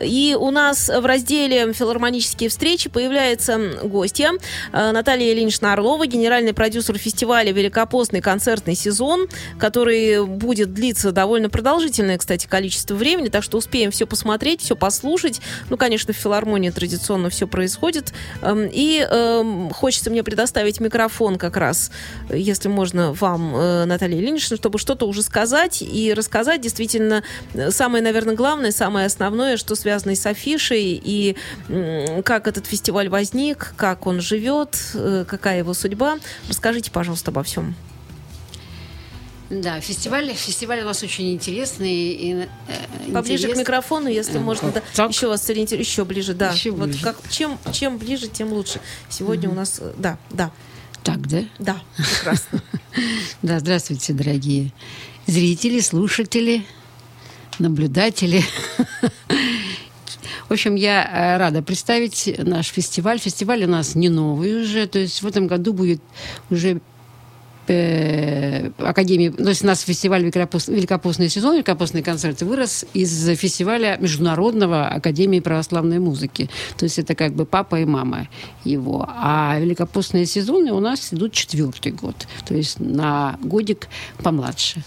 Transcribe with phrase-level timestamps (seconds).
[0.00, 4.32] И у нас в разделе «Филармонические встречи» появляется гостья
[4.72, 9.28] э, Наталья Ильинична Орлова, генеральный продюсер фестиваля «Великопостный концертный сезон»,
[9.58, 15.40] который будет длиться довольно продолжительное, кстати, количество времени, так что успеем все посмотреть, все послушать.
[15.70, 18.12] Ну, конечно, в филармонии традиционно все происходит.
[18.42, 21.90] Эм, и эм, хочется мне предоставить микрофон как раз,
[22.28, 27.22] если можно, вам, э, Наталья Ильинична, чтобы что-то уже сказать и рассказать действительно
[27.54, 31.36] э, самое, наверное, главное, самое основное, что связанный с афишей, и
[32.24, 36.18] как этот фестиваль возник, как он живет, э, какая его судьба.
[36.48, 37.76] Расскажите, пожалуйста, обо всем.
[39.48, 41.94] Да, фестиваль, фестиваль у нас очень интересный.
[41.94, 43.54] И, э, Поближе интерес...
[43.54, 44.72] к микрофону, если а, можно.
[44.72, 45.10] Да, так?
[45.12, 46.50] еще вас сориентировать, еще ближе, да.
[46.50, 47.04] Еще вот ближе.
[47.04, 48.80] Как, чем, чем ближе, тем лучше.
[49.08, 49.54] Сегодня угу.
[49.54, 50.50] у нас, да, да.
[51.04, 51.44] Так, да?
[51.60, 52.60] Да, прекрасно.
[53.42, 54.72] Да, здравствуйте, дорогие
[55.26, 56.64] зрители, слушатели,
[57.60, 58.42] наблюдатели.
[60.48, 63.18] В общем, я э, рада представить наш фестиваль.
[63.18, 66.00] Фестиваль у нас не новый уже, то есть в этом году будет
[66.50, 66.80] уже
[67.66, 73.96] э, Академии, то есть у нас фестиваль Великопост, Великопостный сезон, Великопостные концерты вырос из фестиваля
[74.00, 76.48] Международного Академии православной музыки.
[76.76, 78.28] То есть это как бы папа и мама
[78.64, 79.04] его.
[79.08, 83.88] А Великопостные сезоны у нас идут четвертый год, то есть на годик
[84.22, 84.84] помладше.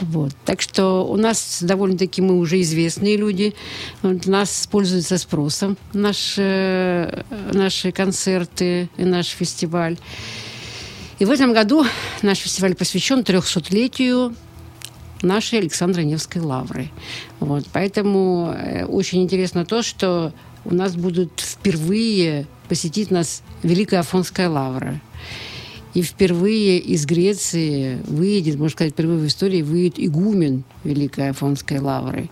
[0.00, 0.32] Вот.
[0.44, 3.54] Так что у нас довольно-таки мы уже известные люди.
[4.02, 9.96] Вот, нас пользуются спросом наши, наши концерты и наш фестиваль.
[11.18, 11.84] И в этом году
[12.22, 14.34] наш фестиваль посвящен 300-летию
[15.22, 16.90] нашей Александра Невской лавры.
[17.40, 17.66] Вот.
[17.72, 20.32] Поэтому э, очень интересно то, что
[20.64, 25.00] у нас будут впервые посетить нас Великая Афонская лавра.
[25.98, 32.30] И впервые из Греции выйдет, можно сказать, впервые в истории выйдет игумен Великой Афонской лавры.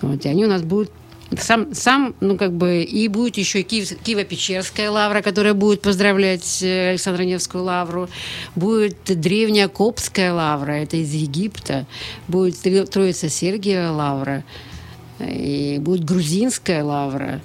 [0.00, 0.90] Вот, и они у нас будут
[1.38, 6.92] сам, сам, ну, как бы, и будет еще Киев, Киево-Печерская лавра, которая будет поздравлять э,
[6.92, 8.08] Александра Невскую лавру.
[8.56, 11.84] Будет древняя Коптская лавра, это из Египта.
[12.28, 14.42] Будет Троица Сергиева лавра.
[15.20, 17.42] И будет грузинская лавра.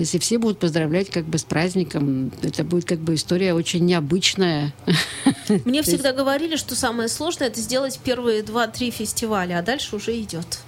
[0.00, 2.32] То есть и все будут поздравлять как бы с праздником.
[2.40, 4.72] Это будет как бы история очень необычная.
[5.66, 10.60] Мне всегда говорили, что самое сложное это сделать первые два-три фестиваля, а дальше уже идет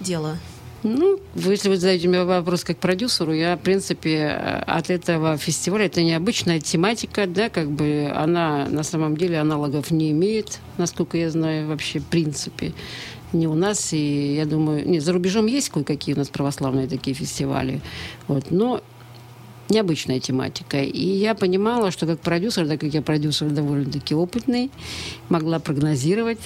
[0.00, 0.38] дело.
[0.82, 5.86] Ну, вы, если вы задаете мне вопрос как продюсеру, я, в принципе, от этого фестиваля,
[5.86, 11.30] это необычная тематика, да, как бы она на самом деле аналогов не имеет, насколько я
[11.30, 12.74] знаю, вообще, в принципе
[13.32, 17.14] не у нас, и я думаю, нет, за рубежом есть кое-какие у нас православные такие
[17.14, 17.80] фестивали,
[18.26, 18.82] вот, но
[19.68, 20.82] необычная тематика.
[20.82, 24.70] И я понимала, что как продюсер, так как я продюсер довольно-таки опытный,
[25.28, 26.40] могла прогнозировать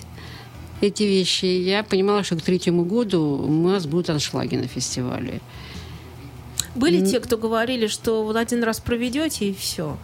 [0.80, 1.44] эти вещи.
[1.44, 5.40] Я понимала, что к третьему году у нас будут аншлаги на фестивале.
[6.74, 9.96] Были те, кто говорили, что вот один раз проведете и все.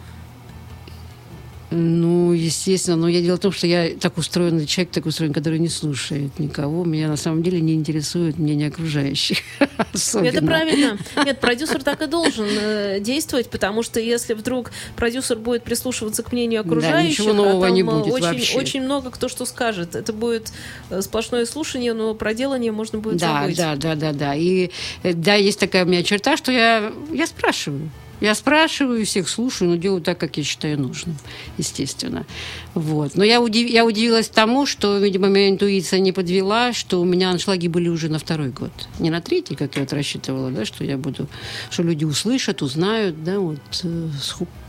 [1.71, 5.59] Ну, естественно, но я дело в том, что я так устроенный человек, так устроен, который
[5.59, 6.83] не слушает никого.
[6.83, 9.37] Меня на самом деле не интересует мнение окружающих.
[9.59, 10.97] Это правильно.
[11.23, 16.31] Нет, продюсер так и должен э, действовать, потому что если вдруг продюсер будет прислушиваться к
[16.31, 18.57] мнению окружающих, да, нового а не будет очень, вообще.
[18.57, 19.93] очень много кто что скажет.
[19.93, 20.51] Это будет
[20.89, 23.57] э, сплошное слушание, но проделание можно будет да, забыть.
[23.57, 24.35] Да, да, да, да.
[24.35, 24.71] И
[25.03, 27.91] э, да, есть такая у меня черта, что я, я спрашиваю.
[28.21, 31.17] Я спрашиваю, всех слушаю, но делаю так, как я считаю нужным,
[31.57, 32.25] естественно.
[32.73, 33.15] Вот.
[33.15, 33.69] Но я, удив...
[33.69, 38.09] я удивилась тому, что, видимо, моя интуиция не подвела, что у меня аншлаги были уже
[38.09, 38.71] на второй год.
[38.99, 41.27] Не на третий, как я вот рассчитывала, да, что я буду,
[41.69, 44.09] что люди услышат, узнают, да, вот э,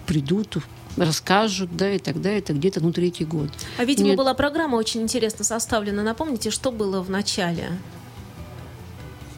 [0.07, 0.59] придут,
[0.97, 3.49] расскажут, да, и тогда это где-то, ну, третий год.
[3.79, 4.17] А, видимо, Нет.
[4.17, 6.03] была программа очень интересно составлена.
[6.03, 7.71] Напомните, что было в начале?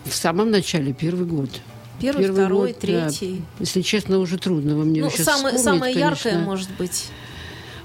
[0.04, 1.50] В самом начале, первый год.
[2.02, 3.36] Первый, Первый второй, год, третий.
[3.36, 3.44] Да.
[3.60, 6.28] Если честно, уже трудно во мне ну, сейчас самое, самое конечно.
[6.28, 7.10] яркое, может быть.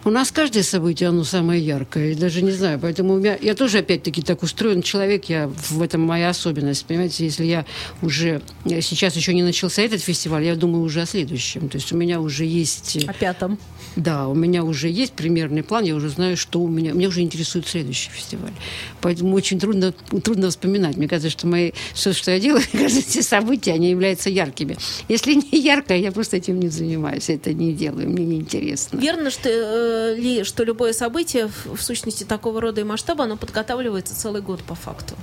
[0.03, 2.09] У нас каждое событие, оно самое яркое.
[2.09, 2.79] Я даже не знаю.
[2.81, 3.37] Поэтому у меня...
[3.41, 5.25] Я тоже, опять-таки, так устроен человек.
[5.25, 5.47] Я...
[5.47, 6.85] В этом моя особенность.
[6.85, 7.65] Понимаете, если я
[8.01, 8.41] уже...
[8.65, 11.69] Сейчас еще не начался этот фестиваль, я думаю уже о следующем.
[11.69, 12.97] То есть у меня уже есть...
[13.07, 13.57] О пятом.
[13.95, 16.91] Да, у меня уже есть примерный план, я уже знаю, что у меня...
[16.91, 18.53] Меня уже интересует следующий фестиваль.
[19.01, 19.91] Поэтому очень трудно,
[20.23, 20.97] трудно вспоминать.
[20.97, 21.71] Мне кажется, что мои...
[21.93, 24.77] Все, что я делаю, кажется, эти события, они являются яркими.
[25.09, 27.29] Если не яркое, я просто этим не занимаюсь.
[27.29, 28.97] Это не делаю, мне неинтересно.
[28.97, 33.37] Верно, что э, ли, что любое событие в, в сущности такого рода и масштаба, оно
[33.37, 35.15] подготавливается целый год по факту?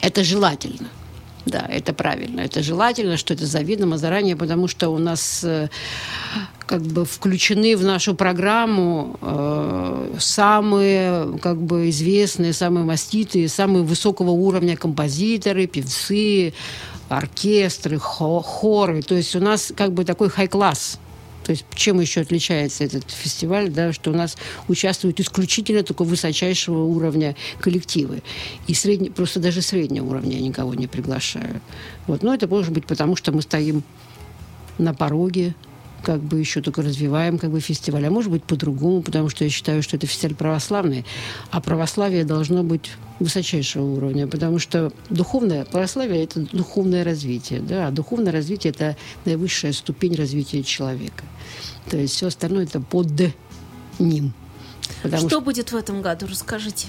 [0.00, 0.88] Это желательно.
[1.44, 2.40] Да, это правильно.
[2.40, 5.68] Это желательно, что это заведомо заранее, потому что у нас э,
[6.66, 14.30] как бы включены в нашу программу э, самые как бы известные, самые маститые, самые высокого
[14.30, 16.54] уровня композиторы, певцы,
[17.08, 19.02] оркестры, хоры.
[19.02, 20.98] То есть у нас как бы такой хай-класс
[21.44, 24.36] то есть чем еще отличается этот фестиваль, да, что у нас
[24.68, 28.22] участвуют исключительно только высочайшего уровня коллективы.
[28.66, 31.60] И средне, просто даже среднего уровня я никого не приглашаю.
[32.06, 32.22] Вот.
[32.22, 33.82] Но это может быть потому, что мы стоим
[34.78, 35.54] на пороге
[36.02, 38.06] как бы еще только развиваем как бы фестиваль.
[38.06, 41.04] А может быть по-другому, потому что я считаю, что это фестиваль православный,
[41.50, 42.90] а православие должно быть
[43.20, 49.72] высочайшего уровня, потому что духовное православие– это духовное развитие, да, а духовное развитие– это наивысшая
[49.72, 51.24] ступень развития человека.
[51.88, 53.32] То есть все остальное– это под
[53.98, 54.32] ним.
[55.04, 56.88] Что, что будет в этом году, расскажите.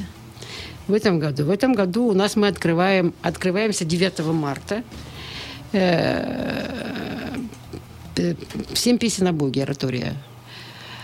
[0.88, 1.45] В этом году?
[1.45, 4.83] В этом году у нас мы открываем, открываемся 9 марта.
[8.18, 8.36] Э,
[8.74, 10.15] семь песен о Боге, оратория.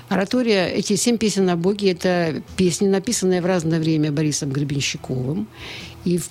[0.09, 5.47] Оратория, эти семь песен о Боге, это песни, написанные в разное время Борисом Гребенщиковым.
[6.05, 6.29] И в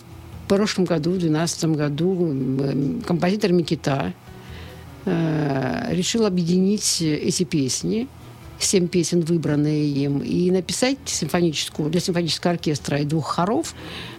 [0.49, 4.13] прошлом году, в 2012 году, композитор Микита
[5.05, 8.09] э, решил объединить эти песни
[8.61, 13.75] семь песен, выбранные им, и написать симфоническую, для симфонического оркестра и двух хоров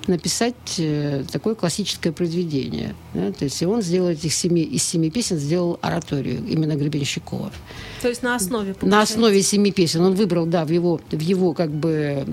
[0.08, 2.96] написать э, такое классическое произведение.
[3.14, 3.32] Да?
[3.32, 7.52] То есть и он сделал этих семи, из семи песен сделал ораторию именно Гребенщикова.
[8.02, 8.74] То есть на основе?
[8.74, 8.88] Получается.
[8.88, 10.02] На основе семи песен.
[10.02, 12.26] Он выбрал, да, в его, в его как бы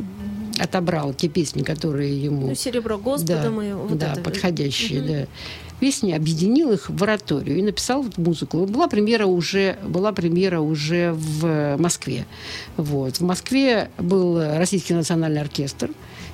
[0.58, 2.49] отобрал те песни, которые ему...
[2.49, 3.75] Ну, «Серебро Господа» да, мы...
[3.75, 4.23] Вот да, это...
[4.23, 5.08] подходящие, угу.
[5.08, 5.26] да
[5.81, 8.67] песни, объединил их в ораторию и написал музыку.
[8.67, 12.26] Была премьера уже, была премьера уже в Москве.
[12.76, 13.17] Вот.
[13.17, 15.90] В Москве был Российский национальный оркестр,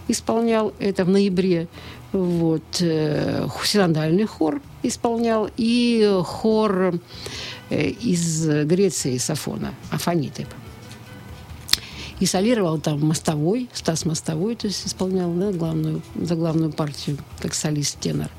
[0.08, 1.68] исполнял это в ноябре.
[2.12, 2.62] Вот.
[2.80, 7.00] Э, синодальный хор исполнял и хор
[7.70, 10.46] э, из Греции Сафона, Афониты
[12.22, 17.52] и солировал там Мостовой, Стас Мостовой, то есть исполнял да, главную, за главную партию, как
[17.52, 18.30] солист-тенор.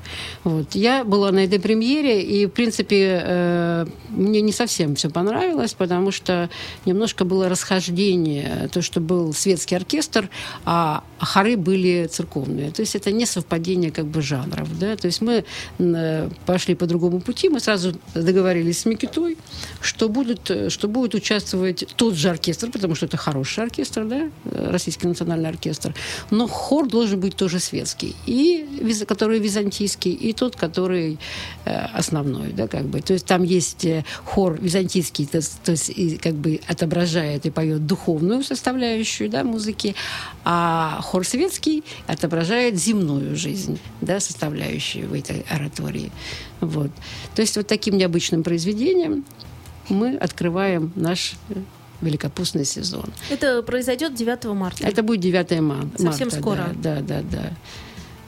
[0.42, 0.74] Вот.
[0.74, 6.10] Я была на этой премьере, и, в принципе, э, мне не совсем все понравилось, потому
[6.10, 6.48] что
[6.86, 10.30] немножко было расхождение, то, что был светский оркестр,
[10.64, 12.70] а хоры были церковные.
[12.70, 14.68] То есть это не совпадение как бы жанров.
[14.78, 14.96] Да?
[14.96, 15.44] То есть мы
[15.78, 19.36] э, пошли по другому пути, мы сразу договорились с Микитой,
[19.80, 24.30] что, будут, что будет участвовать тот же оркестр, потому что это хороший оркестр, да,
[24.70, 25.94] Российский национальный оркестр,
[26.30, 28.66] но хор должен быть тоже светский, и
[29.06, 31.18] который византийский, и тот, который
[31.64, 33.00] э, основной, да, как бы.
[33.00, 33.86] То есть там есть
[34.24, 39.94] хор византийский, то, то есть и, как бы отображает и поет духовную составляющую, да, музыки,
[40.44, 46.12] а хор светский отображает земную жизнь, да, составляющую в этой оратории.
[46.60, 46.90] Вот.
[47.34, 49.24] То есть вот таким необычным произведением
[49.88, 51.54] мы открываем наш э,
[52.00, 53.12] великопустный сезон.
[53.30, 54.86] Это произойдет 9 марта?
[54.86, 56.02] Это будет 9 марта.
[56.02, 56.70] Совсем скоро?
[56.74, 57.22] Да, да, да.
[57.30, 57.52] да.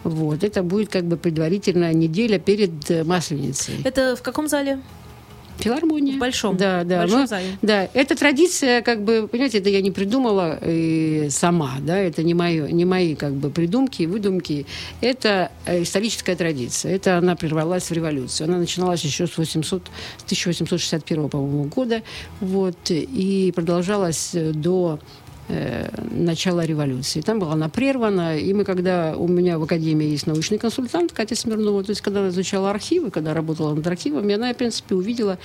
[0.04, 3.80] Вот, это будет как бы предварительная неделя перед э, Масленицей.
[3.82, 4.80] Это в каком зале?
[5.58, 6.16] Филармония.
[6.16, 6.56] В большом.
[6.56, 7.00] Да, да.
[7.00, 7.58] Большом мы, зале.
[7.62, 12.34] Да, эта традиция, как бы, понимаете, это я не придумала э, сама, да, это не
[12.34, 14.66] мои, не мои как бы придумки, выдумки.
[15.00, 16.94] Это э, историческая традиция.
[16.94, 18.48] Это она прервалась в революцию.
[18.48, 19.82] Она начиналась еще с, 800,
[20.18, 22.02] с 1861, по-моему, года,
[22.40, 27.20] вот, и продолжалась до э, начала революции.
[27.20, 31.36] Там была она прервана, и мы, когда у меня в Академии есть научный консультант Катя
[31.36, 35.38] Смирнова, то есть когда она изучала архивы, когда работала над архивами, она, в принципе, увидела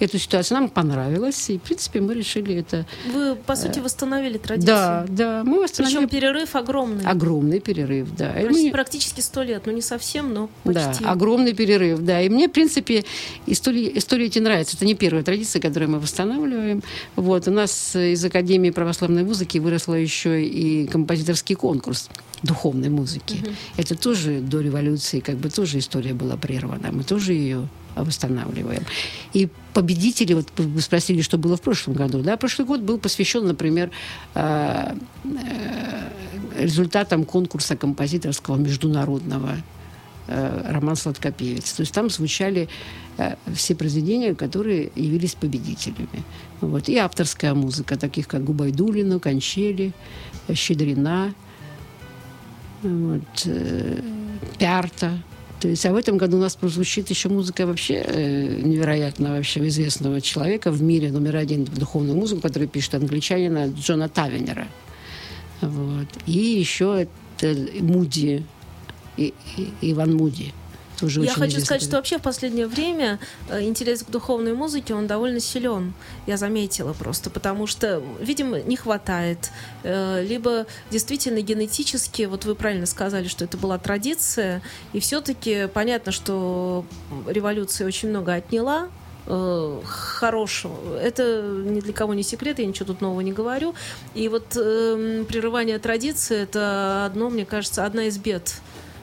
[0.00, 0.58] эту ситуацию.
[0.58, 2.86] Нам понравилось, и, в принципе, мы решили это...
[3.12, 4.66] Вы, по сути, восстановили традицию.
[4.66, 5.42] Да, да.
[5.44, 5.98] Мы восстановили...
[5.98, 7.04] Причем перерыв огромный.
[7.04, 8.30] Огромный перерыв, да.
[8.30, 8.70] Почти, мы...
[8.72, 11.04] Практически сто лет, ну не совсем, но почти.
[11.04, 12.20] Да, огромный перерыв, да.
[12.20, 13.04] И мне, в принципе,
[13.46, 14.76] история, история эти нравится.
[14.76, 16.82] Это не первая традиция, которую мы восстанавливаем.
[17.16, 17.48] Вот.
[17.48, 22.08] У нас из Академии православной музыки выросла еще и композиторский конкурс
[22.42, 23.38] духовной музыки.
[23.42, 23.52] Угу.
[23.78, 26.92] Это тоже до революции, как бы тоже история была прервана.
[26.92, 28.82] Мы тоже ее восстанавливаем.
[29.32, 33.46] И победители, вот вы спросили, что было в прошлом году, да, прошлый год был посвящен,
[33.46, 33.90] например,
[34.34, 39.56] э, э, результатам конкурса композиторского международного
[40.28, 41.72] э, роман «Сладкопевец».
[41.72, 42.68] То есть там звучали
[43.54, 46.22] все произведения, которые явились победителями.
[46.60, 46.86] Вот.
[46.90, 49.94] И авторская музыка, таких как Губайдулина, Кончели,
[50.52, 51.32] Щедрина,
[52.82, 53.48] вот,
[54.58, 55.18] Пярта,
[55.60, 59.66] то есть, а в этом году у нас прозвучит еще музыка вообще э, невероятно вообще
[59.68, 64.68] известного человека в мире, номер один духовную музыку, который пишет англичанина Джона Тавенера.
[65.62, 66.08] Вот.
[66.26, 67.06] И еще
[67.38, 68.44] это Муди
[69.16, 70.52] и, и, Иван Муди.
[70.98, 73.18] Тоже Я хочу сказать, что вообще в последнее время
[73.50, 75.92] э, интерес к духовной музыке, он довольно силен.
[76.26, 79.50] Я заметила просто, потому что, видимо, не хватает.
[79.82, 84.62] Э, Либо действительно генетически, вот вы правильно сказали, что это была традиция,
[84.92, 86.84] и все-таки понятно, что
[87.26, 88.88] революция очень много отняла,
[89.26, 90.98] э, хорошего.
[90.98, 93.74] Это ни для кого не секрет, я ничего тут нового не говорю.
[94.14, 98.54] И вот эм, прерывание традиции это одно, мне кажется, одна из бед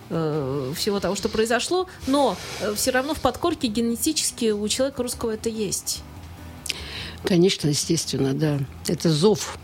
[0.10, 2.36] э, всего того, что произошло, но
[2.76, 6.02] все равно в подкорке генетически у человека русского это есть.
[7.26, 8.60] Конечно, естественно, да.
[8.88, 9.58] Это зов.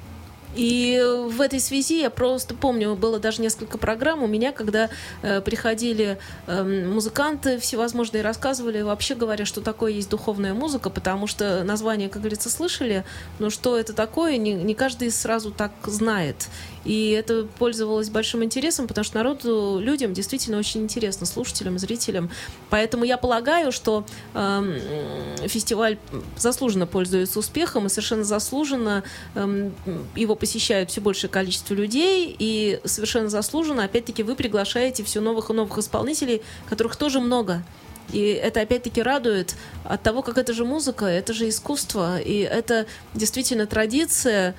[0.55, 4.89] И в этой связи я просто помню, было даже несколько программ у меня, когда
[5.21, 6.17] э, приходили
[6.47, 12.23] э, музыканты всевозможные, рассказывали, вообще говоря, что такое есть духовная музыка, потому что название, как
[12.23, 13.05] говорится, слышали,
[13.37, 16.47] но что это такое, не, не каждый сразу так знает.
[16.85, 22.29] И это пользовалось большим интересом, потому что народу, людям действительно очень интересно, слушателям, зрителям.
[22.69, 25.97] Поэтому я полагаю, что э, фестиваль
[26.37, 29.03] заслуженно пользуется успехом, и совершенно заслуженно
[29.35, 29.71] э,
[30.15, 35.53] его посещают все большее количество людей, и совершенно заслуженно, опять-таки, вы приглашаете все новых и
[35.53, 37.63] новых исполнителей, которых тоже много.
[38.11, 42.87] И это опять-таки радует от того, как это же музыка, это же искусство, и это
[43.13, 44.55] действительно традиция,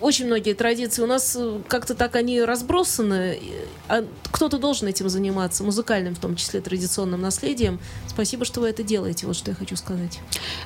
[0.00, 3.38] очень многие традиции у нас э, как-то так они разбросаны.
[3.88, 7.78] А кто-то должен этим заниматься, музыкальным в том числе традиционным наследием.
[8.08, 10.20] Спасибо, что вы это делаете, вот что я хочу сказать.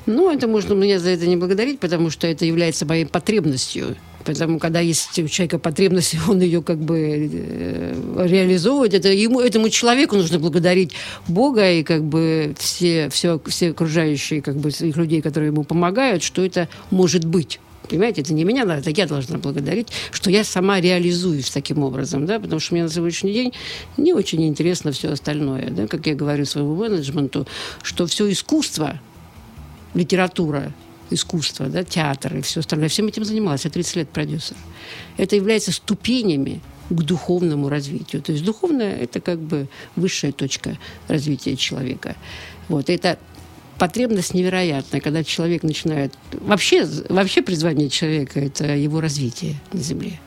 [0.07, 3.97] Ну, это можно меня за это не благодарить, потому что это является моей потребностью.
[4.25, 9.69] Поэтому, когда есть у человека потребность, он ее как бы э, реализовывает, это ему, этому
[9.69, 10.93] человеку нужно благодарить
[11.29, 16.45] Бога и как бы все, все, все окружающие как бы людей, которые ему помогают, что
[16.45, 17.61] это может быть.
[17.89, 22.41] Понимаете, это не меня это я должна благодарить, что я сама реализуюсь таким образом, да,
[22.41, 23.53] потому что мне на сегодняшний день
[23.99, 27.47] не очень интересно все остальное, да, как я говорю своему менеджменту,
[27.83, 29.01] что все искусство,
[29.93, 30.73] литература,
[31.11, 34.57] искусство, да, театр и все остальное, всем этим занималась, я 30 лет продюсер.
[35.19, 38.23] Это является ступенями к духовному развитию.
[38.23, 42.17] То есть духовное– это как бы высшая точка развития человека.
[42.69, 43.19] Вот, это
[43.79, 46.13] потребность невероятная, когда человек начинает...
[46.33, 50.21] Вообще, вообще призвание человека– это его развитие на Земле,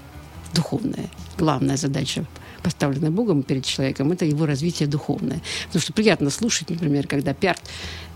[0.54, 1.10] духовное.
[1.38, 2.26] Главная задача
[2.68, 5.42] поставленная Богом перед человеком, это его развитие духовное.
[5.68, 7.62] Потому что приятно слушать, например, когда Пярт,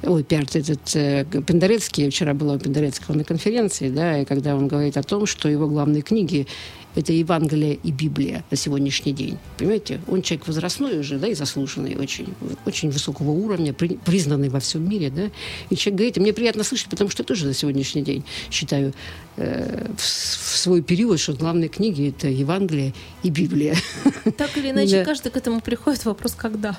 [0.03, 4.67] ой, Пярт, этот э, Пендорецкий, вчера была у Пендорецкого на конференции, да, и когда он
[4.67, 6.47] говорит о том, что его главные книги
[6.95, 9.37] это Евангелие и Библия на сегодняшний день.
[9.57, 12.33] Понимаете, он человек возрастной уже, да, и заслуженный очень,
[12.65, 15.29] очень высокого уровня, при, признанный во всем мире, да.
[15.69, 18.93] И человек говорит, и мне приятно слышать, потому что я тоже на сегодняшний день считаю
[19.37, 22.93] э, в, в свой период, что главные книги это Евангелие
[23.23, 23.75] и Библия.
[24.37, 25.05] Так или иначе, Да.
[25.05, 26.05] каждый к этому приходит.
[26.05, 26.77] Вопрос, когда.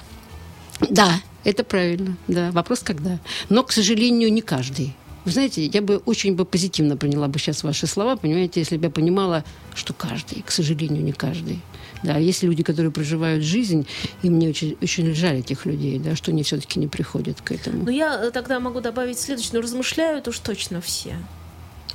[0.91, 2.51] Да, это правильно, да.
[2.53, 3.19] Вопрос когда.
[3.49, 4.95] Но, к сожалению, не каждый.
[5.25, 8.85] Вы знаете, я бы очень бы позитивно приняла бы сейчас ваши слова, понимаете, если бы
[8.85, 11.61] я понимала, что каждый, к сожалению, не каждый.
[12.03, 13.87] Да, есть люди, которые проживают жизнь,
[14.23, 17.85] и мне очень, очень жаль этих людей, да, что они все-таки не приходят к этому.
[17.85, 19.53] Но я э, тогда могу добавить следующее.
[19.55, 21.15] Ну, размышляют уж точно все.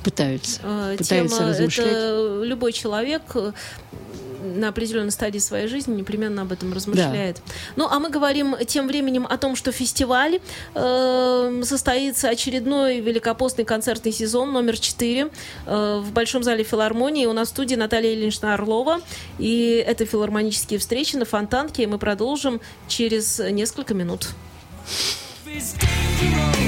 [0.02, 0.60] Пытаются.
[0.62, 1.86] Э, Пытаются Тема размышлять.
[1.86, 3.52] это любой человек э,
[4.42, 7.40] на определенной стадии своей жизни непременно об этом размышляет.
[7.76, 10.40] Ну, а мы говорим тем временем о том, что фестиваль
[10.74, 15.28] э, состоится очередной великопостный концертный сезон номер 4
[15.66, 17.26] э, в Большом зале филармонии.
[17.26, 19.00] У нас в студии Наталья Ильинична Орлова.
[19.38, 21.84] И это филармонические встречи на Фонтанке.
[21.84, 24.28] И мы продолжим через несколько минут.
[25.58, 26.67] is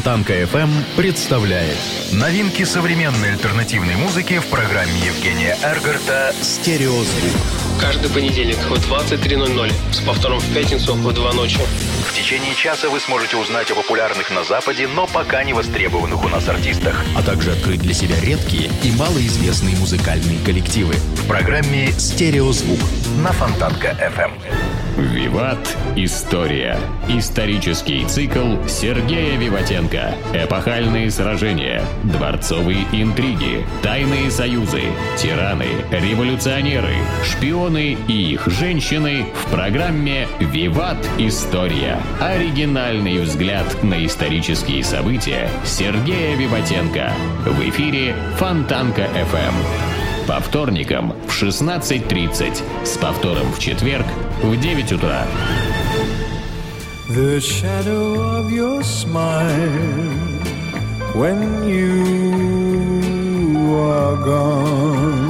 [0.00, 1.76] Фонтанка FM представляет
[2.10, 7.32] Новинки современной альтернативной музыки в программе Евгения Эргарта «Стереозвук».
[7.78, 11.58] Каждый понедельник в 23.00 с повтором в пятницу в 2 ночи.
[12.08, 16.28] В течение часа вы сможете узнать о популярных на Западе, но пока не востребованных у
[16.28, 17.04] нас артистах.
[17.14, 20.94] а также открыть для себя редкие и малоизвестные музыкальные коллективы.
[20.94, 22.80] В программе «Стереозвук»
[23.18, 24.30] на Фонтанка FM.
[25.00, 25.76] Виват.
[25.96, 26.76] История.
[27.08, 30.14] Исторический цикл Сергея Виватенко.
[30.34, 31.82] Эпохальные сражения.
[32.04, 33.64] Дворцовые интриги.
[33.82, 34.82] Тайные союзы.
[35.16, 35.68] Тираны.
[35.90, 36.94] Революционеры.
[37.24, 40.98] Шпионы и их женщины в программе «Виват.
[41.18, 41.98] История».
[42.20, 47.12] Оригинальный взгляд на исторические события Сергея Виватенко.
[47.46, 49.89] В эфире Фонтанка FM.
[50.30, 52.62] По вторникам в 16.30.
[52.84, 54.06] С повтором в четверг
[54.40, 55.26] в 9 утра.
[57.08, 59.50] The shadow of your smile
[61.16, 62.04] when you
[63.74, 65.29] are gone.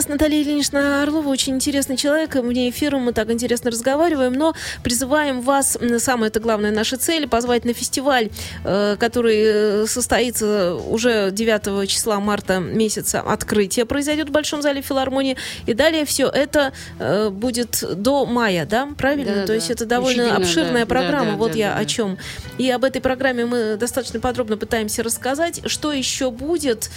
[0.00, 2.34] нас Наталья Ильинична Орлова очень интересный человек.
[2.34, 7.66] Вне эфира мы так интересно разговариваем, но призываем вас, самое это главное, наша цель, позвать
[7.66, 8.30] на фестиваль,
[8.64, 9.36] э, который
[9.82, 13.20] э, состоится уже 9 числа марта месяца.
[13.20, 15.36] Открытие произойдет в Большом зале филармонии.
[15.66, 18.88] И далее все это э, будет до мая, да?
[18.96, 19.26] Правильно?
[19.26, 19.46] Да-да-да.
[19.48, 20.88] То есть это довольно Учредительно, обширная да.
[20.88, 21.32] программа.
[21.32, 21.82] Да-да, вот я да-да-да.
[21.82, 22.18] о чем.
[22.56, 26.88] И об этой программе мы достаточно подробно пытаемся рассказать, что еще будет,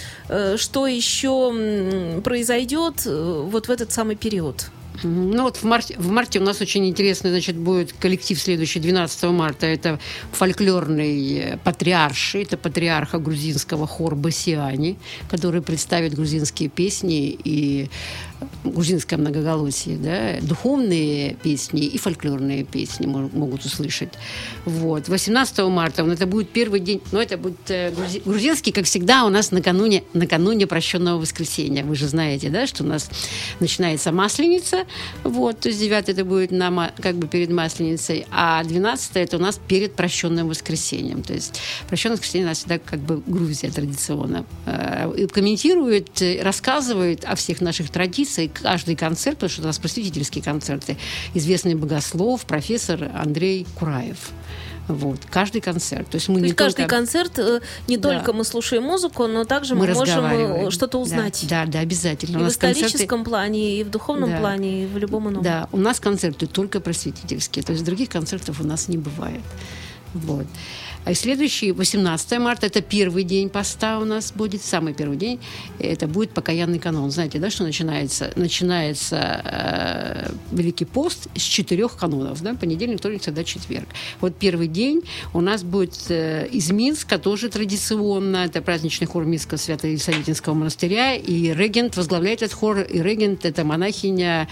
[0.56, 4.70] что еще произойдет э, вот в этот самый период.
[5.02, 9.24] Ну вот в марте, в марте у нас очень интересный, значит, будет коллектив следующий, 12
[9.24, 9.66] марта.
[9.66, 9.98] Это
[10.32, 14.96] фольклорный э, патриарши, это патриарха грузинского хор Басиани,
[15.28, 17.90] который представит грузинские песни и
[18.62, 24.10] грузинское многоголосие, да, духовные песни и фольклорные песни мо- могут услышать.
[24.64, 25.08] Вот.
[25.08, 29.28] 18 марта, это будет первый день, ну, это будет э, грузи- грузинский, как всегда, у
[29.30, 31.84] нас накануне, накануне прощенного воскресенья.
[31.84, 33.10] Вы же знаете, да, что у нас
[33.60, 34.83] начинается Масленица,
[35.22, 39.40] вот, то есть 9 это будет на, как бы перед Масленицей, а 12 это у
[39.40, 41.22] нас перед прощенным воскресеньем.
[41.22, 47.24] То есть прощенное воскресенье у нас всегда как бы Грузия традиционно э, комментирует, э, рассказывает
[47.24, 50.96] о всех наших традициях, каждый концерт, потому что у нас просветительские концерты,
[51.34, 54.32] известный богослов, профессор Андрей Кураев.
[54.86, 56.08] Вот, каждый концерт.
[56.10, 56.96] То есть мы То не есть каждый только...
[56.96, 58.10] концерт э, не Да.
[58.10, 61.44] только мы слушаем музыку, но также мы, мы можем э, что-то узнать.
[61.48, 62.34] Да, да, да, обязательно.
[62.34, 64.38] И У в нас концерты- историческом плане, и в духовном Да.
[64.40, 65.42] плане, и в любом ином.
[65.42, 69.40] Да, у нас концерты только просветительские, то есть других концертов у нас не бывает.
[70.12, 70.46] Вот.
[71.04, 75.38] А следующий, 18 марта, это первый день поста у нас будет, самый первый день,
[75.78, 77.10] это будет покаянный канон.
[77.10, 78.32] Знаете, да, что начинается?
[78.36, 83.86] Начинается э, Великий пост с четырех канонов, да, понедельник, вторник, среда, четверг.
[84.22, 85.02] Вот первый день
[85.34, 91.52] у нас будет э, из Минска, тоже традиционно, это праздничный хор Минского Свято-Елисаветинского монастыря, и
[91.52, 94.48] регент возглавляет этот хор, и регент это монахиня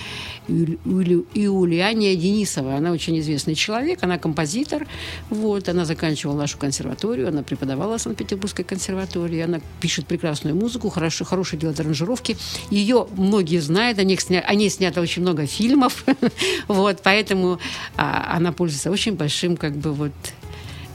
[0.48, 2.74] Иулиания Денисова.
[2.74, 4.86] Она очень известный человек, она композитор,
[5.30, 11.24] вот, она заканчивала нашу консерваторию, она преподавала в Санкт-Петербургской консерватории, она пишет прекрасную музыку, хорошо,
[11.24, 12.36] хорошо делает аранжировки.
[12.70, 16.04] Ее многие знают, о, них сня- о ней снято очень много фильмов,
[16.68, 17.58] вот, поэтому
[17.96, 20.12] а, она пользуется очень большим, как бы, вот,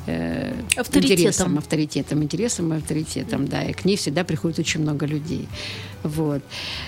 [0.08, 1.16] э, Авторитетом.
[1.16, 5.48] интересом, авторитетом, интересом и авторитетом, да, и к ней всегда приходит очень много людей.
[6.04, 6.42] Вот.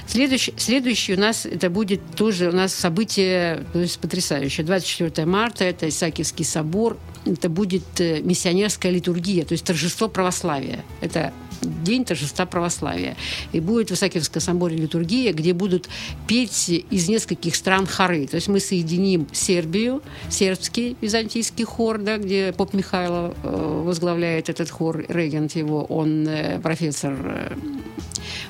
[0.07, 4.65] Следующий, следующий у нас это будет тоже у нас событие то есть потрясающее.
[4.65, 10.83] 24 марта это Исаакиевский собор, это будет э, миссионерская литургия, то есть торжество православия.
[11.01, 13.15] Это день торжества православия.
[13.51, 15.89] И будет в Исаакиевском соборе литургия, где будут
[16.27, 18.27] петь из нескольких стран хоры.
[18.27, 24.69] То есть мы соединим Сербию, сербский византийский хор, да, где поп Михайло э, возглавляет этот
[24.69, 27.55] хор, регент его, он э, профессор э,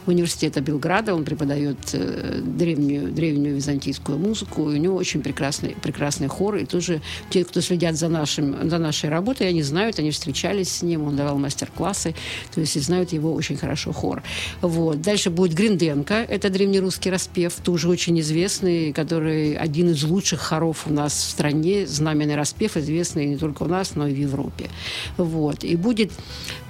[0.06, 6.28] университета Белграда, он преподает э, древнюю, древнюю византийскую музыку, и у него очень прекрасный, прекрасный
[6.28, 10.70] хор, и тоже те, кто следят за, нашим, за нашей работой, они знают, они встречались
[10.70, 12.16] с ним, он давал мастер-классы,
[12.54, 14.24] то есть и знают его очень хорошо хор.
[14.62, 15.02] Вот.
[15.02, 20.94] Дальше будет Гринденко, это древнерусский распев, тоже очень известный, который один из лучших хоров у
[20.94, 24.70] нас в стране, знаменный распев, известный не только у нас, но и в Европе.
[25.18, 25.64] Вот.
[25.64, 26.12] И будет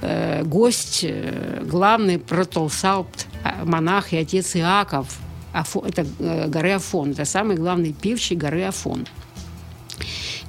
[0.02, 2.20] э, гость, э, главный
[2.69, 5.08] протолсаупт, э, монах и отец Иаков,
[5.53, 9.05] Афо- это э, горы Афон, это самый главный певчий горы Афон.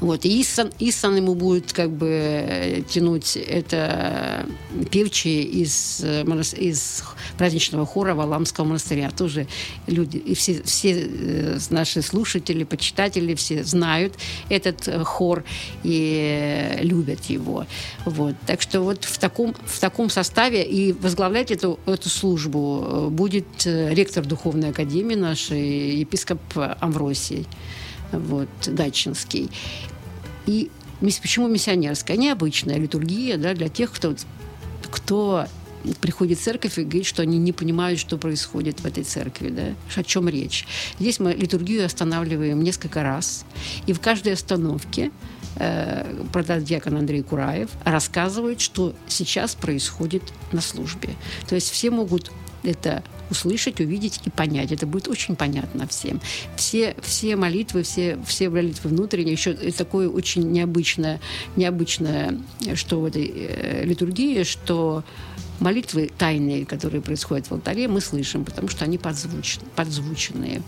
[0.00, 0.24] Вот.
[0.24, 4.46] И Иссан, Иссан ему будет как бы тянуть это
[4.90, 6.24] певчие из, э,
[6.56, 7.02] из
[7.36, 9.10] праздничного хора Валамского монастыря.
[9.10, 9.46] Тоже
[9.86, 14.14] люди, и все, все э, наши слушатели, почитатели, все знают
[14.48, 15.44] этот э, хор
[15.82, 17.66] и любят его.
[18.06, 18.34] Вот.
[18.46, 24.24] Так что вот в таком, в таком составе и возглавлять эту, эту службу будет ректор
[24.24, 26.40] Духовной Академии нашей, епископ
[26.80, 27.46] Амвросий
[28.12, 29.50] вот, Дачинский.
[30.46, 30.70] И
[31.00, 32.16] почему миссионерская?
[32.16, 34.14] Необычная литургия да, для тех, кто,
[34.90, 35.46] кто
[36.00, 40.00] приходит в церковь и говорит, что они не понимают, что происходит в этой церкви, да,
[40.00, 40.66] о чем речь.
[40.98, 43.44] Здесь мы литургию останавливаем несколько раз,
[43.86, 45.10] и в каждой остановке
[45.56, 51.10] э, протодиакон Андрей Кураев рассказывает, что сейчас происходит на службе.
[51.48, 52.30] То есть все могут
[52.62, 54.72] это услышать, увидеть и понять.
[54.72, 56.20] Это будет очень понятно всем.
[56.56, 61.20] Все, все молитвы, все, все молитвы внутренние, еще такое очень необычное,
[61.56, 62.38] необычное,
[62.74, 65.04] что в этой э, литургии, что
[65.60, 70.62] молитвы тайные, которые происходят в алтаре, мы слышим, потому что они подзвуч- подзвученные.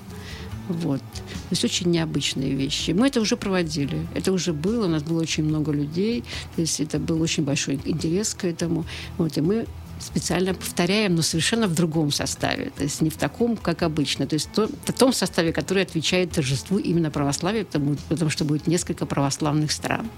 [0.68, 1.00] Вот.
[1.00, 2.92] То есть очень необычные вещи.
[2.92, 4.06] Мы это уже проводили.
[4.14, 4.86] Это уже было.
[4.86, 6.24] У нас было очень много людей.
[6.54, 8.84] То есть это был очень большой интерес к этому.
[9.18, 9.36] Вот.
[9.36, 9.66] И мы
[10.02, 12.70] специально повторяем, но совершенно в другом составе.
[12.76, 14.26] То есть не в таком, как обычно.
[14.26, 18.66] То есть то- в том составе, который отвечает торжеству именно православия, потому, потому что будет
[18.66, 20.08] несколько православных стран.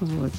[0.00, 0.32] Вот.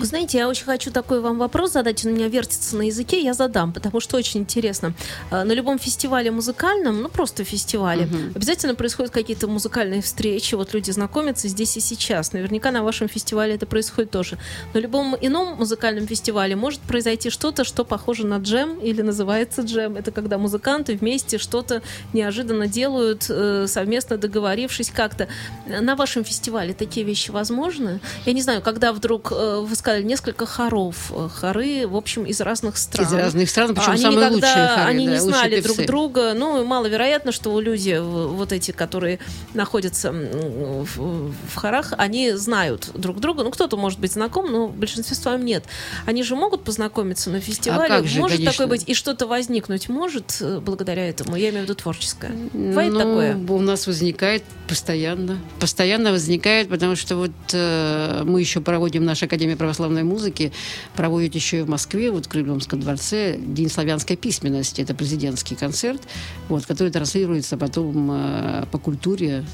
[0.00, 3.20] Вы знаете, я очень хочу такой вам вопрос задать, он у меня вертится на языке,
[3.22, 4.94] я задам, потому что очень интересно.
[5.30, 10.90] Э, На любом фестивале музыкальном, ну просто фестивале, обязательно происходят какие-то музыкальные встречи, вот люди
[10.90, 12.32] знакомятся здесь и сейчас.
[12.32, 14.38] Наверняка на вашем фестивале это происходит тоже.
[14.72, 19.96] На любом ином музыкальном фестивале может произойти что-то, что похоже на джем или называется джем.
[19.96, 21.82] Это когда музыканты вместе что-то
[22.14, 25.28] неожиданно делают, э, совместно договорившись как-то.
[25.66, 28.00] На вашем фестивале такие вещи возможны?
[28.24, 32.40] Я не знаю, когда вдруг э, вы сказали несколько хоров, э, хоры, в общем, из
[32.40, 33.06] разных стран.
[33.06, 35.86] Из разных стран, причем они самые никогда, лучшие хоры, Они да, не знали друг певцы.
[35.86, 36.34] друга.
[36.34, 39.18] Ну, маловероятно, что люди, вот эти, которые
[39.54, 43.42] находятся в, в хорах, они знают друг друга.
[43.42, 45.64] Ну, кто-то может быть знаком, но большинство нет.
[46.06, 47.88] Они же могут познакомиться на фестивале.
[47.88, 48.52] как же, может конечно.
[48.52, 48.88] такое быть?
[48.88, 51.36] И что-то возникнуть может э, благодаря этому?
[51.36, 52.32] Я имею в виду творческое.
[52.52, 53.36] Бывает ну, такое?
[53.36, 55.38] У нас возникает постоянно.
[55.58, 60.52] Постоянно возникает, потому что вот э, мы еще проводим, наша Академия православной музыки
[60.94, 64.82] проводит еще и в Москве, вот в Кремлевском дворце, День славянской письменности.
[64.82, 66.02] Это президентский концерт,
[66.48, 69.44] вот, который транслируется потом э, по культуре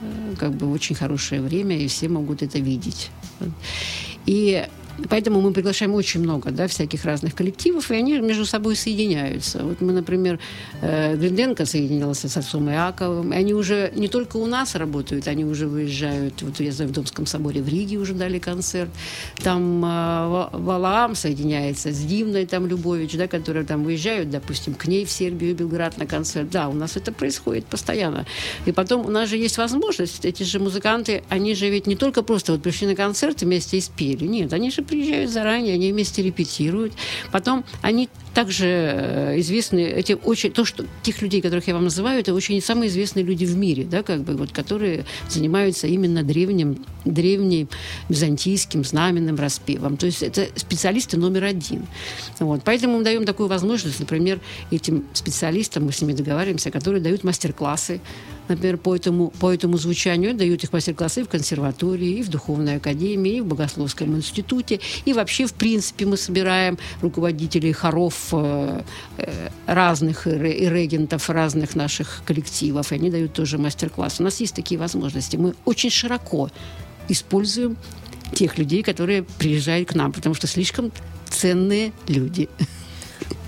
[0.00, 3.10] э, как бы очень хорошее время, и все могут это видеть.
[4.26, 4.64] И
[5.08, 9.62] Поэтому мы приглашаем очень много да, всяких разных коллективов, и они между собой соединяются.
[9.62, 10.38] Вот мы, например,
[10.80, 15.44] э, Гринденко соединился с отцом Иаковым, и они уже не только у нас работают, они
[15.44, 18.90] уже выезжают, вот я знаю, в Домском соборе в Риге уже дали концерт,
[19.42, 24.86] там э, Ва- Валаам соединяется с Дивной, там Любович, да, которые там выезжают, допустим, к
[24.86, 26.50] ней в Сербию, Белград на концерт.
[26.50, 28.26] Да, у нас это происходит постоянно.
[28.66, 32.22] И потом у нас же есть возможность, эти же музыканты, они же ведь не только
[32.22, 36.22] просто вот пришли на концерт вместе и спели, нет, они же приезжают заранее, они вместе
[36.22, 36.92] репетируют.
[37.30, 42.20] Потом они также э, известны, эти очень, то, что тех людей, которых я вам называю,
[42.20, 46.84] это очень самые известные люди в мире, да, как бы, вот, которые занимаются именно древним,
[47.04, 47.68] древним
[48.10, 49.96] византийским знаменным распевом.
[49.96, 51.86] То есть это специалисты номер один.
[52.38, 52.62] Вот.
[52.64, 58.00] Поэтому мы даем такую возможность, например, этим специалистам, мы с ними договариваемся, которые дают мастер-классы,
[58.54, 63.36] например, по этому, по этому звучанию, дают их мастер-классы в консерватории, и в Духовной академии,
[63.36, 64.80] и в Богословском институте.
[65.04, 68.82] И вообще, в принципе, мы собираем руководителей хоров э,
[69.18, 74.20] э, разных и ре- и регентов разных наших коллективов, и они дают тоже мастер-класс.
[74.20, 75.36] У нас есть такие возможности.
[75.36, 76.50] Мы очень широко
[77.08, 77.76] используем
[78.34, 80.92] тех людей, которые приезжают к нам, потому что слишком
[81.28, 82.48] ценные люди.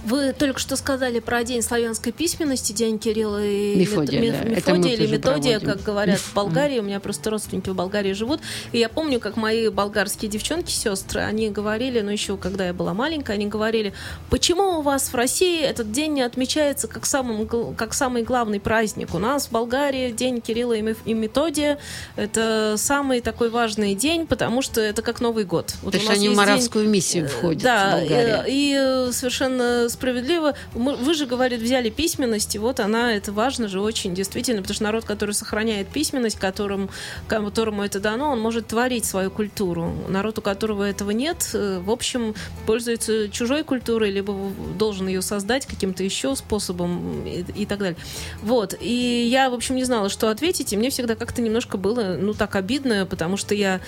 [0.04, 4.48] Вы только что сказали про День славянской письменности, День Кирилла и Мефодия, Мет- да.
[4.50, 5.68] Мефодия или Методия, проводим.
[5.78, 6.78] как говорят Меф- в Болгарии.
[6.78, 8.40] У меня просто родственники в Болгарии живут.
[8.72, 12.92] И я помню, как мои болгарские девчонки, сестры, они говорили, ну еще когда я была
[12.94, 13.94] маленькая, они говорили,
[14.30, 19.14] почему у вас в России этот день не отмечается как, самым, как самый главный праздник?
[19.14, 21.78] У нас в Болгарии День Кирилла и Меф- и Методия–
[22.16, 25.74] это самый такой важный день, потому что это как Новый год.
[25.82, 28.42] Вот То есть они в есть день- миссию входят да, в Болгарию.
[28.46, 30.54] э, и э, совершенно справедливо.
[30.74, 34.74] Мы- Вы же, говорит, взяли письменность, и вот она, это важно же очень, действительно, потому
[34.74, 36.90] что народ, который сохраняет письменность, которым,
[37.28, 39.92] которому это дано, он может творить свою культуру.
[40.08, 42.34] Народ, у которого этого нет, э, в общем,
[42.66, 44.34] пользуется чужой культурой, либо
[44.78, 47.96] должен ее создать каким-то еще способом и, и так далее.
[48.42, 48.74] Вот.
[48.80, 52.34] И я, в общем, не знала, что ответить, и мне всегда как-то немножко было, ну,
[52.34, 53.80] так обидно, потому что я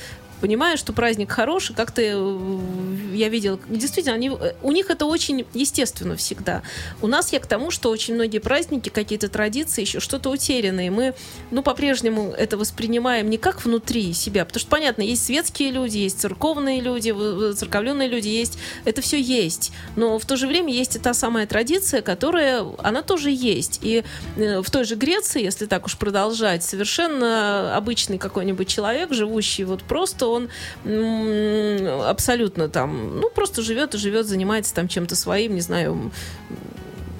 [0.46, 2.58] понимаю, что праздник хороший, как-то э,
[3.14, 6.62] я видела, действительно, они, э, у них это очень естественно всегда.
[7.02, 10.92] У нас я к тому, что очень многие праздники, какие-то традиции, еще что-то утерянные.
[10.92, 11.14] Мы,
[11.50, 16.20] ну, по-прежнему это воспринимаем не как внутри себя, потому что, понятно, есть светские люди, есть
[16.20, 17.12] церковные люди,
[17.54, 19.72] церковленные люди, есть, это все есть.
[19.96, 23.80] Но в то же время есть и та самая традиция, которая, она тоже есть.
[23.82, 24.04] И
[24.36, 29.82] э, в той же Греции, если так уж продолжать, совершенно обычный какой-нибудь человек, живущий вот
[29.82, 30.48] просто, он
[32.08, 36.10] абсолютно там, ну, просто живет и живет, занимается там чем-то своим, не знаю,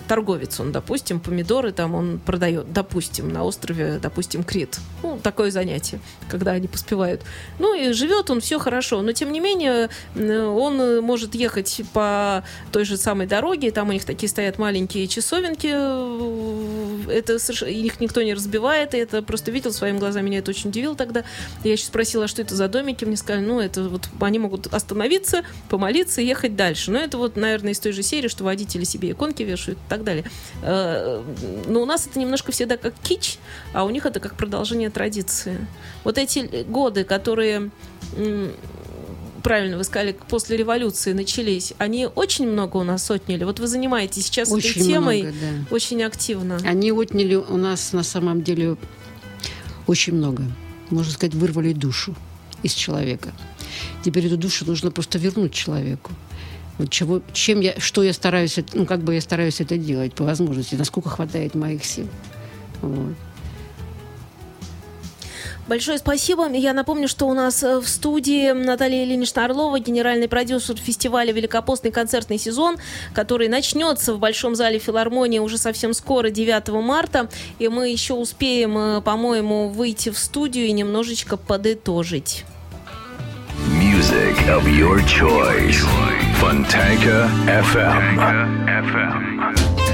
[0.06, 4.78] торговец он, допустим, помидоры там он продает, допустим, на острове, допустим, Крит.
[5.02, 7.22] Ну, такое занятие, когда они поспевают.
[7.58, 12.44] Ну, и живет он, все хорошо, но тем не менее он э, может ехать по
[12.72, 18.22] той же самой дороге, там у них такие стоят маленькие часовенки, э, это их никто
[18.22, 21.24] не разбивает, и это просто видел своими глазами, меня это очень удивило тогда.
[21.64, 25.42] Я еще спросила, что это за домики, мне сказали, ну, это вот они могут остановиться,
[25.68, 26.90] помолиться и ехать дальше.
[26.90, 30.24] Но это вот, наверное, из той же серии, что водители себе иконки вешают так далее.
[30.62, 31.22] Э,
[31.66, 33.38] Но у нас это немножко всегда как кич,
[33.72, 35.66] а у них это как продолжение традиции.
[36.04, 37.70] Вот эти годы, которые
[39.42, 43.44] правильно вы сказали, после революции начались, они очень много у нас отняли.
[43.44, 45.74] Вот вы занимаетесь сейчас Очень этой темой много, да.
[45.74, 46.56] очень активно.
[46.64, 48.76] Они отняли у нас на самом деле
[49.86, 50.42] очень много.
[50.90, 52.16] Можно сказать, вырвали душу
[52.64, 53.32] из человека.
[54.04, 56.10] Теперь эту душу нужно просто вернуть человеку.
[56.78, 60.24] Вот чего, чем я, что я стараюсь, ну, как бы я стараюсь это делать по
[60.24, 62.08] возможности, насколько хватает моих сил.
[62.82, 63.14] Вот.
[65.68, 66.48] Большое спасибо.
[66.48, 71.90] Я напомню, что у нас э, в студии Наталья Ильинична Орлова, генеральный продюсер фестиваля «Великопостный
[71.90, 72.76] концертный сезон»,
[73.12, 77.28] который начнется в Большом зале филармонии уже совсем скоро, 9 марта.
[77.58, 82.44] И мы еще успеем, э, по-моему, выйти в студию и немножечко подытожить.
[84.08, 85.82] Music of your choice.
[86.38, 89.85] Fontanka FM.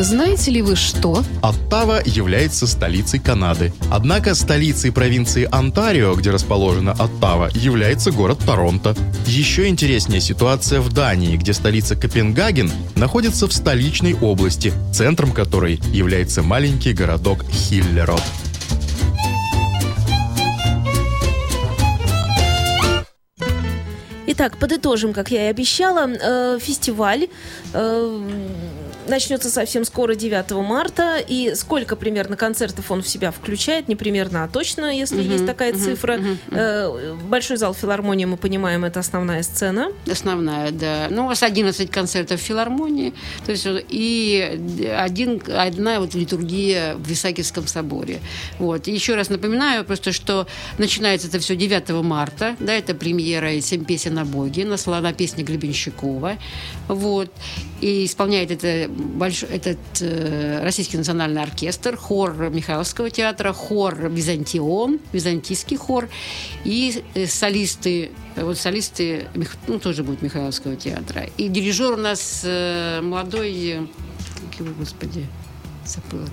[0.00, 1.22] Знаете ли вы что?
[1.42, 3.70] Оттава является столицей Канады.
[3.90, 8.96] Однако столицей провинции Онтарио, где расположена Оттава, является город Торонто.
[9.26, 16.42] Еще интереснее ситуация в Дании, где столица Копенгаген находится в столичной области, центром которой является
[16.42, 18.22] маленький городок Хиллерод.
[24.28, 26.08] Итак, подытожим, как я и обещала.
[26.08, 27.28] Э, Фестиваль
[27.74, 28.30] э,
[29.08, 31.18] начнется совсем скоро, 9 марта.
[31.18, 33.88] И сколько примерно концертов он в себя включает?
[33.88, 36.20] Не примерно, а точно, если есть такая цифра.
[36.50, 39.92] Э, Большой зал филармонии, мы понимаем, это основная сцена.
[40.10, 41.08] Основная, да.
[41.10, 46.94] Ну, у вас 11 концертов в филармонии, то есть вот, и один, одна вот литургия
[46.94, 48.20] в Исаакиевском соборе.
[48.58, 48.88] Вот.
[48.88, 50.46] И еще раз напоминаю просто, что
[50.78, 55.42] начинается это все 9 марта, да, это премьера «Семь песен о Боге», на слова песни
[55.42, 56.36] Гребенщикова.
[56.88, 57.30] Вот.
[57.80, 65.76] И исполняет это большой, этот э, Российский национальный оркестр, хор Михайловского театра, хор Византион, византийский
[65.76, 66.08] хор,
[66.64, 69.28] и э, солисты, э, вот солисты,
[69.66, 71.26] ну, тоже будет Михайловского театра.
[71.36, 73.86] И дирижер у нас э, молодой, э,
[74.50, 75.26] как его, господи,
[75.84, 76.28] забыла,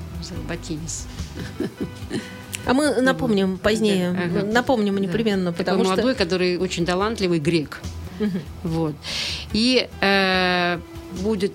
[0.48, 1.08] Батинис.
[2.66, 4.12] А мы напомним позднее.
[4.12, 4.52] Да, ага.
[4.52, 6.24] Напомним непременно, Такой потому молодой, что...
[6.24, 7.80] который очень талантливый грек.
[8.64, 8.96] Вот.
[9.54, 10.80] И э,
[11.22, 11.54] будет...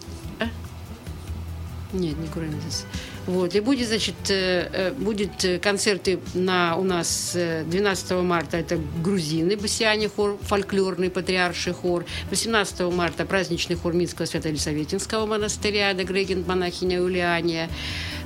[1.93, 2.87] Нет, не Куранидис.
[3.27, 3.55] Вот.
[3.55, 8.79] И будет, значит, э, э, будет э, концерты на, у нас э, 12 марта это
[9.03, 12.05] грузины, басиане хор, фольклорный патриарший хор.
[12.31, 17.69] 18 марта праздничный хор Минского Свято-Елисаветинского монастыря, да Грегин, монахиня Юлиания.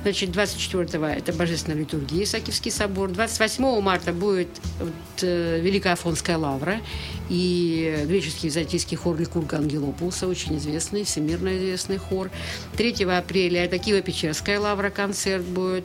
[0.07, 3.09] Значит, 24-го это Божественная литургия, Исаакиевский собор.
[3.09, 4.47] 28 марта будет
[4.79, 4.89] вот,
[5.21, 6.79] э, Великая Афонская лавра
[7.29, 12.31] и греческий византийский хор Ликурга Ангелопулса, очень известный, всемирно известный хор.
[12.77, 15.83] 3 апреля это Киево-Печерская лавра, концерт будет.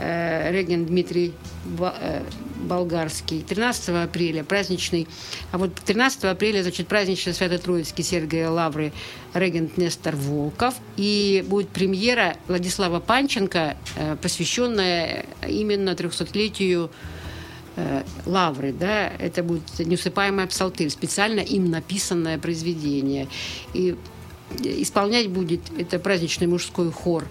[0.00, 1.34] Э, регент Дмитрий
[1.80, 2.22] э,
[2.62, 3.42] Болгарский.
[3.42, 5.08] 13 апреля праздничный,
[5.50, 8.92] а вот 13 апреля, значит, праздничный Свято-Троицкий Сергия Лавры
[9.34, 10.74] регент Нестор Волков.
[10.96, 16.90] И будет премьера Владислава Панченко, э, посвященная именно 300-летию
[17.74, 23.26] э, Лавры, да, это будет неусыпаемая псалтырь, специально им написанное произведение.
[23.74, 23.96] И
[24.60, 27.24] исполнять будет это праздничный мужской хор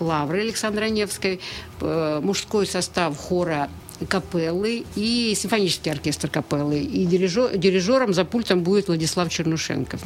[0.00, 1.40] Лавры Александра Невской,
[1.80, 3.68] э, мужской состав хора
[4.08, 6.80] капеллы и симфонический оркестр капеллы.
[6.80, 9.98] И дирижер, дирижером за пультом будет Владислав Чернушенко.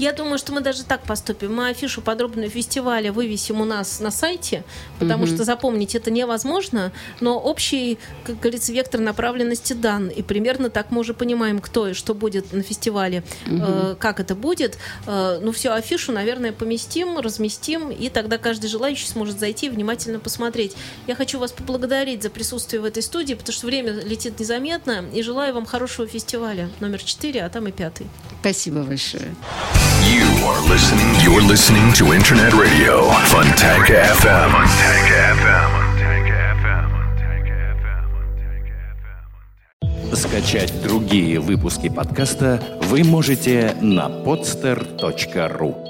[0.00, 1.54] Я думаю, что мы даже так поступим.
[1.54, 4.64] Мы афишу подробную фестиваля вывесим у нас на сайте,
[4.98, 10.08] потому что запомнить это невозможно, но общий, как говорится, вектор направленности дан.
[10.08, 14.34] И примерно так мы уже понимаем, кто и что будет на фестивале, э, как это
[14.34, 14.78] будет.
[15.06, 20.18] Э, ну, все, афишу, наверное, поместим, разместим, и тогда каждый желающий сможет зайти и внимательно
[20.18, 20.76] посмотреть.
[21.08, 25.20] Я хочу вас поблагодарить за присутствие в этой студии, потому что время летит незаметно, и
[25.20, 28.06] желаю вам хорошего фестиваля номер 4, а там и пятый.
[28.40, 29.34] Спасибо большое.
[30.03, 31.09] You are listening.
[31.23, 34.51] You're listening to Internet Radio Funtank FM.
[34.51, 35.09] Funtank
[35.41, 35.85] FM.
[40.15, 45.88] Скачать другие выпуски подкаста вы можете на podster.ru